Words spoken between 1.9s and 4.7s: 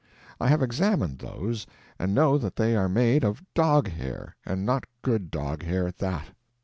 and know that they are made of dog hair, and